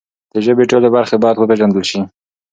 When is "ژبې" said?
0.45-0.63